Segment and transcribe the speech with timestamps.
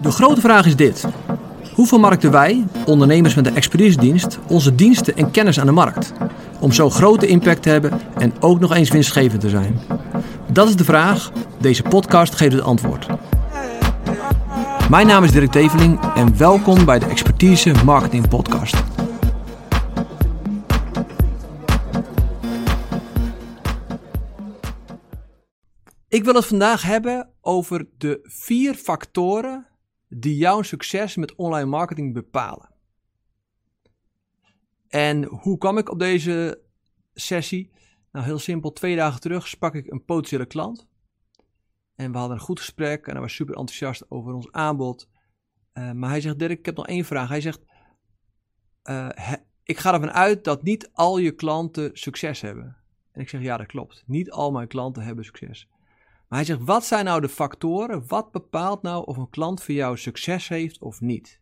[0.00, 1.04] De grote vraag is dit.
[1.74, 6.12] Hoe vermarkten wij, ondernemers met een expeditiedienst, onze diensten en kennis aan de markt?
[6.60, 9.80] Om zo grote impact te hebben en ook nog eens winstgevend te zijn.
[10.52, 11.30] Dat is de vraag.
[11.60, 13.06] Deze podcast geeft het antwoord.
[14.90, 18.82] Mijn naam is Dirk Teveling en welkom bij de Expertise Marketing Podcast.
[26.08, 29.66] Ik wil het vandaag hebben over de vier factoren
[30.08, 32.70] die jouw succes met online marketing bepalen.
[34.88, 36.62] En hoe kwam ik op deze
[37.14, 37.70] sessie?
[38.12, 38.72] Nou, heel simpel.
[38.72, 40.86] Twee dagen terug sprak ik een potentiële klant.
[41.94, 45.08] En we hadden een goed gesprek en hij was super enthousiast over ons aanbod.
[45.74, 47.28] Uh, maar hij zegt, Dirk, ik heb nog één vraag.
[47.28, 47.60] Hij zegt,
[48.84, 49.08] uh,
[49.62, 52.76] ik ga ervan uit dat niet al je klanten succes hebben.
[53.12, 54.02] En ik zeg, ja, dat klopt.
[54.06, 55.68] Niet al mijn klanten hebben succes.
[56.32, 58.06] Maar hij zegt, wat zijn nou de factoren?
[58.06, 61.40] Wat bepaalt nou of een klant voor jou succes heeft of niet?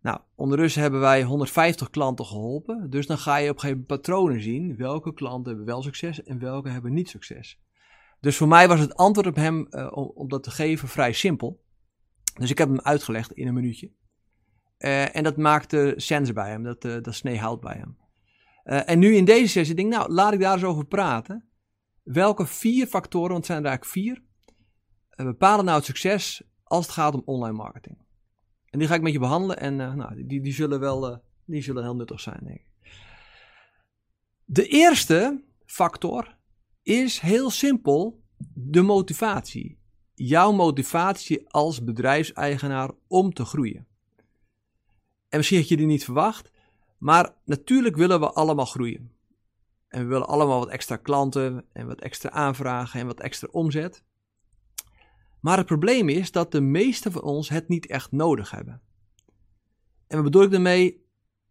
[0.00, 2.90] Nou, ondertussen hebben wij 150 klanten geholpen.
[2.90, 4.76] Dus dan ga je op een gegeven moment patronen zien.
[4.76, 7.60] Welke klanten hebben wel succes en welke hebben niet succes.
[8.20, 11.64] Dus voor mij was het antwoord op hem uh, om, dat te geven vrij simpel.
[12.38, 13.90] Dus ik heb hem uitgelegd in een minuutje.
[14.78, 17.96] Uh, en dat maakte sens bij hem, dat, uh, dat snee hout bij hem.
[18.86, 21.49] en nu in deze sessie denk ik, nou, laat ik daar eens over praten
[22.12, 24.22] welke vier factoren, want het zijn er eigenlijk vier,
[25.08, 27.98] eh, bepalen nou het succes als het gaat om online marketing.
[28.66, 31.16] En die ga ik met je behandelen en uh, nou, die, die, zullen wel uh,
[31.44, 32.70] die zullen heel nuttig zijn, denk ik.
[34.44, 36.36] De eerste factor
[36.82, 38.22] is heel simpel
[38.54, 39.78] de motivatie.
[40.14, 43.86] Jouw motivatie als bedrijfseigenaar om te groeien.
[45.28, 46.50] En misschien had je die niet verwacht,
[46.98, 49.12] maar natuurlijk willen we allemaal groeien.
[49.90, 54.04] En we willen allemaal wat extra klanten en wat extra aanvragen en wat extra omzet.
[55.40, 58.80] Maar het probleem is dat de meesten van ons het niet echt nodig hebben.
[60.06, 61.08] En wat bedoel ik daarmee?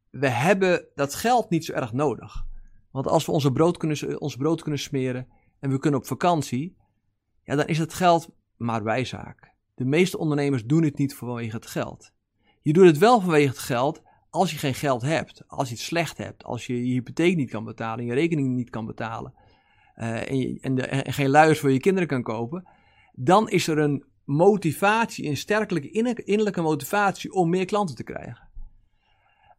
[0.09, 2.45] We hebben dat geld niet zo erg nodig.
[2.91, 5.27] Want als we onze brood kunnen, ons brood kunnen smeren
[5.59, 6.77] en we kunnen op vakantie,
[7.43, 9.53] ja, dan is het geld maar bijzaak.
[9.75, 12.11] De meeste ondernemers doen het niet vanwege het geld.
[12.61, 15.83] Je doet het wel vanwege het geld als je geen geld hebt, als je het
[15.83, 19.33] slecht hebt, als je je hypotheek niet kan betalen, je rekening niet kan betalen
[19.95, 20.31] uh,
[20.61, 22.67] en, en, geen luiers voor je kinderen kan kopen,
[23.11, 25.91] dan is er een motivatie, een sterkelijke
[26.23, 28.47] innerlijke motivatie om meer klanten te krijgen.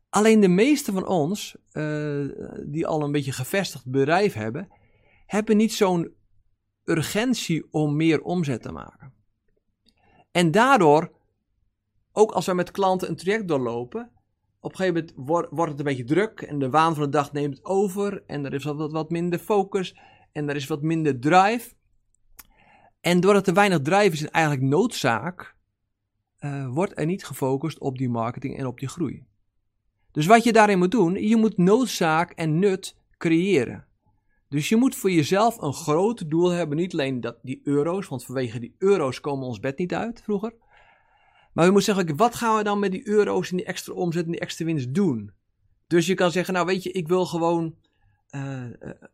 [0.08, 2.28] Alleen de meeste van ons, uh,
[2.66, 4.68] die al een beetje gevestigd bedrijf hebben,
[5.26, 6.14] hebben niet zo'n
[6.84, 9.12] urgentie om meer omzet te maken.
[10.30, 11.12] En daardoor,
[12.12, 14.10] ook als wij met klanten een traject doorlopen,
[14.60, 17.32] op een gegeven moment wordt, het een beetje druk en de waan van de dag
[17.32, 19.96] neemt over en er is wat, wat, minder focus
[20.32, 21.72] en er is wat minder drive.
[23.00, 25.56] En doordat er weinig drive is en eigenlijk noodzaak,
[26.40, 29.26] uh, wordt er niet gefocust op die marketing en op die groei.
[30.12, 33.86] Dus wat je daarin moet doen, je moet noodzaak en nut creëren.
[34.48, 38.24] Dus je moet voor jezelf een groot doel hebben, niet alleen dat, die euro's, want
[38.24, 40.54] vanwege die euro's komen ons bed niet uit vroeger.
[41.52, 44.24] Maar je moet zeggen, wat gaan we dan met die euro's en die extra omzet
[44.24, 45.32] en die extra winst doen?
[45.86, 47.74] Dus je kan zeggen, nou weet je, ik wil gewoon
[48.30, 48.64] uh,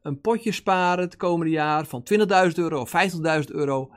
[0.02, 2.92] een potje sparen het komende jaar van 20.000 euro of
[3.44, 3.90] 50.000 euro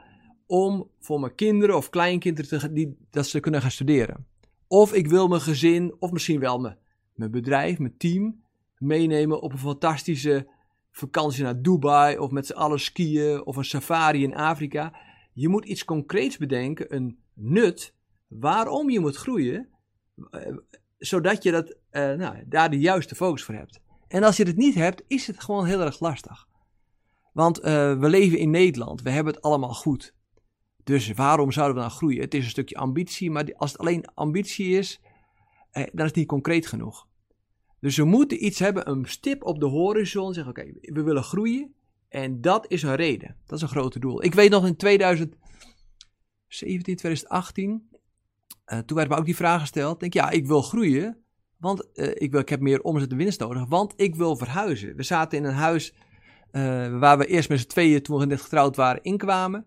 [0.46, 4.26] om voor mijn kinderen of kleinkinderen die, dat ze kunnen gaan studeren.
[4.68, 6.78] Of ik wil mijn gezin, of misschien wel mijn,
[7.14, 8.44] mijn bedrijf, mijn team,
[8.78, 10.48] meenemen op een fantastische
[10.92, 14.94] vakantie naar Dubai of met z'n allen skiën of een safari in Afrika.
[15.34, 17.94] Je moet iets concreets bedenken, een nut
[18.30, 19.70] waarom je moet groeien,
[20.32, 20.58] eh,
[20.98, 23.80] zodat je dat, uh, nou, daar de juiste focus voor hebt.
[24.08, 26.48] En als je het niet hebt, is het gewoon heel erg lastig.
[27.34, 27.64] Want uh,
[28.00, 30.14] we leven in Nederland, we hebben het allemaal goed.
[30.84, 32.22] Dus waarom zouden we dan groeien?
[32.22, 35.02] Het is een stukje ambitie, maar als het alleen ambitie is,
[35.72, 37.08] eh, dan is het niet concreet genoeg.
[37.80, 41.74] Dus we moeten iets hebben, een stip op de horizon, zeggen oké, we willen groeien.
[42.10, 44.24] En dat is een reden, dat is een grote doel.
[44.24, 45.36] Ik weet nog in 2017,
[46.96, 47.90] 2018,
[48.74, 50.00] uh, toen werd me ook die vraag gesteld.
[50.00, 51.18] Denk, ja, ik wil groeien,
[51.58, 54.96] want uh, ik, wil, ik heb meer omzet en winst nodig, want ik wil verhuizen.
[54.96, 55.94] We zaten in een huis
[56.52, 59.66] uh, waar we eerst met z'n tweeën, toen we net getrouwd waren, inkwamen.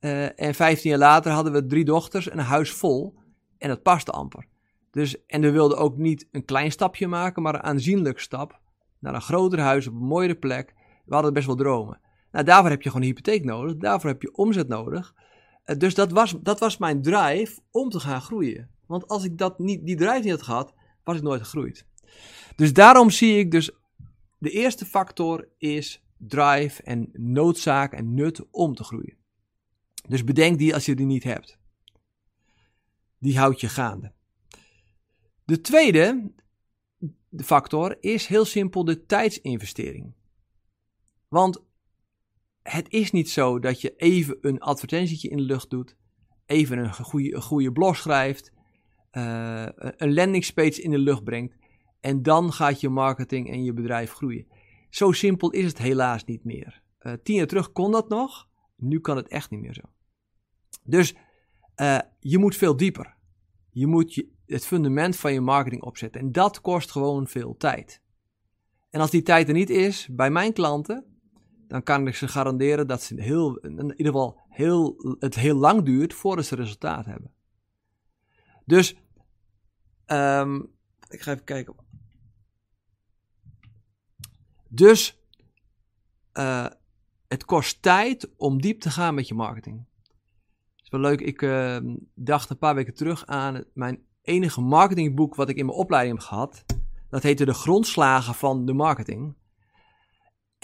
[0.00, 3.14] en 15 jaar later hadden we drie dochters en een huis vol.
[3.58, 4.46] En dat paste amper.
[4.90, 8.60] Dus, en we wilden ook niet een klein stapje maken, maar een aanzienlijk stap
[8.98, 10.74] naar een groter huis op een mooiere plek.
[11.04, 12.00] We hadden best wel dromen.
[12.32, 15.14] Nou, daarvoor heb je gewoon een hypotheek nodig, daarvoor heb je omzet nodig.
[15.68, 18.70] Eh, dus dat was, dat was mijn drive om te gaan groeien.
[18.86, 20.74] Want als ik dat niet, die drive niet had gehad,
[21.04, 21.86] was ik nooit gegroeid.
[22.56, 23.70] Dus daarom zie ik dus,
[24.38, 29.16] de eerste factor is drive en noodzaak en nut om te groeien.
[30.08, 31.58] Dus bedenk die als je die niet hebt.
[33.18, 34.12] Die houdt je gaande.
[35.44, 36.30] De tweede
[37.36, 40.14] factor is heel simpel de tijdsinvestering.
[41.28, 41.62] Want
[42.70, 45.96] het is niet zo dat je even een advertentietje in de lucht doet,
[46.46, 48.52] even een goede, goede blog schrijft,
[49.12, 51.56] uh, een landingspage in de lucht brengt
[52.00, 54.46] en dan gaat je marketing en je bedrijf groeien.
[54.90, 56.82] Zo simpel is het helaas niet meer.
[57.00, 59.82] Uh, tien jaar terug kon dat nog, nu kan het echt niet meer zo.
[60.82, 61.14] Dus
[61.76, 63.16] uh, je moet veel dieper.
[63.70, 68.02] Je moet je, het fundament van je marketing opzetten en dat kost gewoon veel tijd.
[68.90, 71.17] En als die tijd er niet is bij mijn klanten,
[71.68, 75.84] dan kan ik ze garanderen dat ze heel, in ieder geval heel, het heel lang
[75.84, 77.32] duurt voordat ze resultaat hebben.
[78.64, 78.96] Dus,
[80.06, 80.70] um,
[81.08, 81.74] ik ga even kijken.
[84.68, 85.22] Dus,
[86.34, 86.66] uh,
[87.28, 89.86] het kost tijd om diep te gaan met je marketing.
[90.76, 91.78] Het is wel leuk, ik uh,
[92.14, 96.26] dacht een paar weken terug aan mijn enige marketingboek wat ik in mijn opleiding heb
[96.26, 96.64] gehad.
[97.08, 99.34] Dat heette De Grondslagen van de Marketing.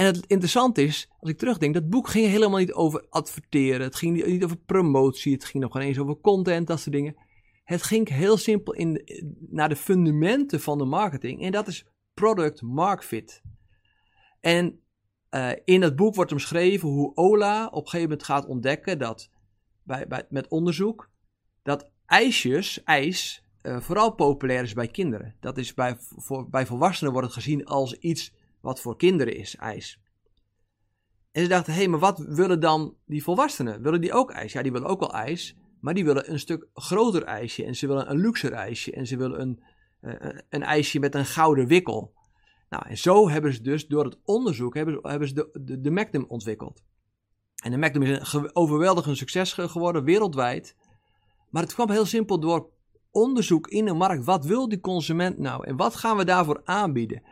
[0.04, 3.80] En het interessante is, als ik terugdenk, dat boek ging helemaal niet over adverteren.
[3.80, 5.32] Het ging niet over promotie.
[5.32, 7.16] Het ging nog geen eens over content, dat soort dingen.
[7.64, 9.02] Het ging heel simpel in,
[9.50, 11.42] naar de fundamenten van de marketing.
[11.42, 13.42] En dat is product market fit.
[14.40, 14.80] En
[15.30, 19.30] uh, in dat boek wordt omschreven hoe Ola op een gegeven moment gaat ontdekken dat,
[19.82, 21.10] bij, met onderzoek,
[21.62, 25.36] dat ijsjes, ijs, uh, vooral populair is bij kinderen.
[25.40, 28.32] Dat is bij, voor, bij volwassenen wordt het gezien als iets
[28.64, 30.00] wat voor kinderen is, ijs.
[31.32, 33.82] En ze dachten, hé, hey, maar wat willen dan die volwassenen?
[33.82, 34.52] Willen die ook ijs?
[34.52, 37.86] Ja, die willen ook wel ijs, maar die willen een stuk groter ijsje en ze
[37.86, 39.62] willen een luxer ijsje en ze willen een,
[40.00, 42.14] uh, een ijsje met een gouden wikkel.
[42.68, 45.80] Nou, en zo hebben ze dus door het onderzoek hebben ze, hebben ze de, de,
[45.80, 46.82] de Magnum ontwikkeld.
[47.62, 50.76] En de Magnum is een overweldigend succes geworden wereldwijd.
[51.50, 52.70] Maar het kwam heel simpel door
[53.10, 54.24] onderzoek in de markt.
[54.24, 57.22] Wat wil die consument nou en wat gaan we daarvoor aanbieden?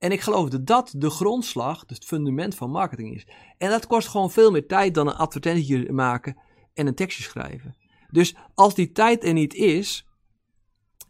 [0.00, 3.26] En ik geloof dat dat de grondslag, het fundament van marketing is.
[3.58, 6.36] En dat kost gewoon veel meer tijd dan een advertentie maken
[6.74, 7.76] en een tekstje schrijven.
[8.10, 10.06] Dus als die tijd er niet is,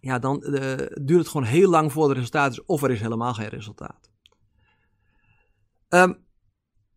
[0.01, 3.01] ja, dan uh, duurt het gewoon heel lang voor er resultaat is, of er is
[3.01, 4.11] helemaal geen resultaat.
[5.89, 6.27] Um,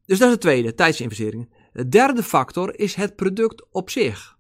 [0.06, 1.50] dus dat is het tweede, tijdsinvesteringen.
[1.74, 4.38] De derde factor is het product op zich.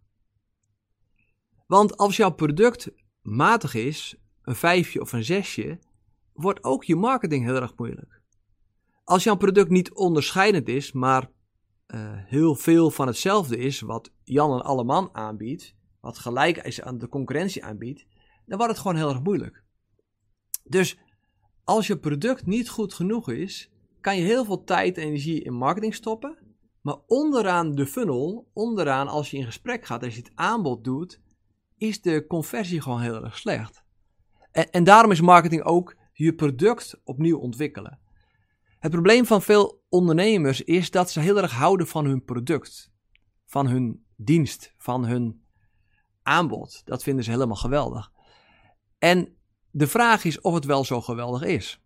[1.67, 2.91] Want als jouw product
[3.21, 5.79] matig is, een vijfje of een zesje,
[6.33, 8.21] wordt ook je marketing heel erg moeilijk.
[9.03, 11.29] Als jouw product niet onderscheidend is, maar
[11.87, 16.97] uh, heel veel van hetzelfde is wat Jan en Alleman aanbiedt, wat gelijk is aan
[16.97, 18.05] de concurrentie aanbiedt,
[18.45, 19.63] dan wordt het gewoon heel erg moeilijk.
[20.63, 20.97] Dus
[21.63, 23.71] als je product niet goed genoeg is,
[24.01, 26.37] kan je heel veel tijd en energie in marketing stoppen.
[26.81, 31.19] Maar onderaan de funnel, onderaan als je in gesprek gaat, als je het aanbod doet,
[31.77, 33.83] is de conversie gewoon heel erg slecht.
[34.51, 37.99] En, en daarom is marketing ook je product opnieuw ontwikkelen.
[38.79, 42.91] Het probleem van veel ondernemers is dat ze heel erg houden van hun product,
[43.45, 45.43] van hun dienst, van hun
[46.21, 46.81] aanbod.
[46.85, 48.11] Dat vinden ze helemaal geweldig.
[48.97, 49.37] En
[49.71, 51.81] de vraag is of het wel zo geweldig is.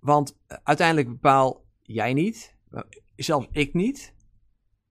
[0.00, 2.56] Want uiteindelijk bepaal jij niet,
[3.16, 4.14] zelfs ik niet,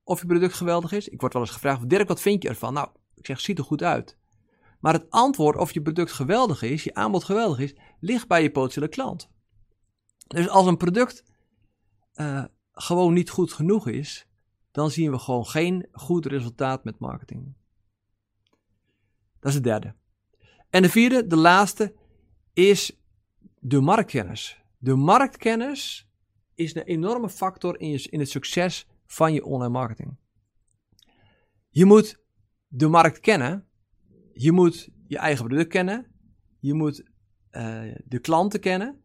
[0.03, 1.07] of je product geweldig is.
[1.07, 2.74] Ik word wel eens gevraagd: Dirk, wat vind je ervan?
[2.74, 4.18] Nou, ik zeg: ziet er goed uit.
[4.79, 8.51] Maar het antwoord of je product geweldig is, je aanbod geweldig is, ligt bij je
[8.51, 9.29] potentiële klant.
[10.27, 11.23] Dus als een product
[12.15, 14.27] uh, gewoon niet goed genoeg is,
[14.71, 17.55] dan zien we gewoon geen goed resultaat met marketing.
[19.39, 19.95] Dat is het derde.
[20.69, 21.95] En de vierde, de laatste,
[22.53, 22.99] is
[23.59, 24.63] de marktkennis.
[24.77, 26.09] De marktkennis
[26.55, 30.17] is een enorme factor in, je, in het succes van je online marketing.
[31.69, 32.23] Je moet
[32.67, 33.67] de markt kennen
[34.37, 36.06] je moet je eigen product kennen.
[36.59, 37.04] Je moet
[37.51, 39.04] uh, de klanten kennen.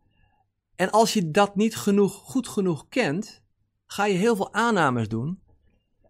[0.77, 3.43] En als je dat niet genoeg, goed genoeg kent,
[3.87, 5.41] ga je heel veel aannames doen.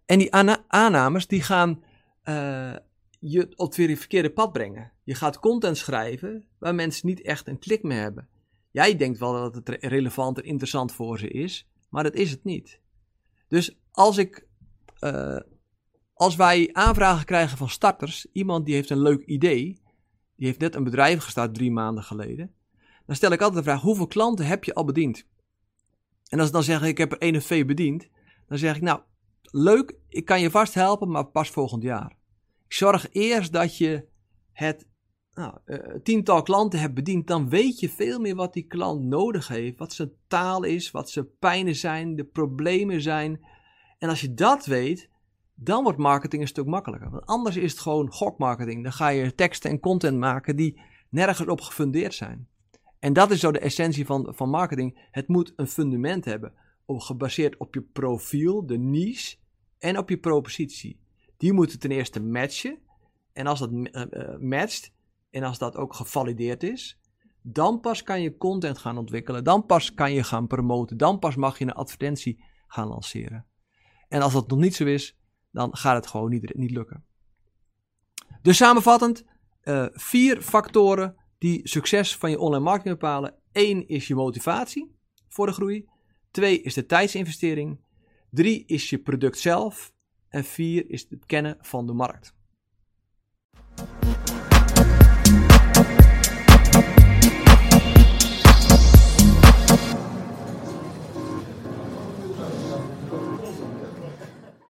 [0.06, 0.34] En die
[0.66, 1.82] aannames die gaan
[2.24, 2.76] uh,
[3.18, 4.92] je op het verkeerde pad brengen.
[5.04, 8.28] Je gaat content schrijven waar mensen niet echt een klik mee hebben.
[8.70, 12.44] Jij denkt wel dat het relevant en interessant voor ze is, maar dat is het
[12.44, 12.80] niet.
[13.48, 14.46] Dus als ik
[15.00, 15.36] uh,
[16.20, 19.80] als wij aanvragen krijgen van starters, iemand die heeft een leuk idee,
[20.36, 22.54] die heeft net een bedrijf gestart drie maanden geleden,
[23.06, 25.26] dan stel ik altijd de vraag: hoeveel klanten heb je al bediend?
[26.28, 28.08] En als ik dan zeg ik heb er één of twee bediend,
[28.46, 29.00] dan zeg ik nou
[29.42, 32.16] leuk, ik kan je vast helpen, maar pas volgend jaar.
[32.66, 34.06] Ik zorg eerst dat je
[34.52, 34.86] het
[35.34, 39.48] nou, uh, tiental klanten hebt bediend, dan weet je veel meer wat die klant nodig
[39.48, 43.40] heeft, wat zijn taal is, wat zijn pijnen zijn, de problemen zijn.
[43.98, 45.09] En als je dat weet,
[45.62, 47.10] dan wordt marketing een stuk makkelijker.
[47.10, 48.82] Want anders is het gewoon gokmarketing.
[48.82, 52.48] Dan ga je teksten en content maken die nergens op gefundeerd zijn.
[52.98, 55.08] En dat is zo de essentie van, van marketing.
[55.10, 56.52] Het moet een fundament hebben,
[56.84, 59.36] op, gebaseerd op je profiel, de niche
[59.78, 61.00] en op je propositie.
[61.36, 62.78] Die moeten ten eerste matchen.
[63.32, 64.92] En als dat uh, matcht
[65.30, 67.00] en als dat ook gevalideerd is,
[67.42, 69.44] dan pas kan je content gaan ontwikkelen.
[69.44, 70.96] Dan pas kan je gaan promoten.
[70.96, 73.46] Dan pas mag je een advertentie gaan lanceren.
[74.08, 75.19] En als dat nog niet zo is,
[75.50, 77.04] dan gaat het gewoon niet, niet lukken.
[78.42, 79.24] Dus samenvattend,
[79.64, 83.34] uh, vier factoren die succes van je online marketing bepalen.
[83.52, 84.96] Eén is je motivatie
[85.28, 85.88] voor de groei.
[86.30, 87.80] Twee is de tijdsinvestering.
[88.30, 89.92] Drie is je product zelf.
[90.28, 92.34] En vier is het kennen van de markt.